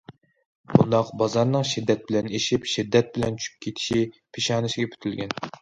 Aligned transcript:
بۇنداق 0.75 1.11
بازارنىڭ 1.21 1.67
شىددەت 1.73 2.01
بىلەن 2.07 2.31
ئېشىپ 2.39 2.67
شىددەت 2.73 3.13
بىلەن 3.19 3.39
چۈشۈپ 3.43 3.63
كېتىشى 3.69 4.03
پېشانىسىگە 4.39 4.93
پۈتۈلگەن. 4.97 5.41